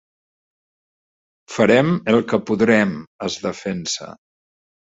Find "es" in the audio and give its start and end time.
3.03-3.39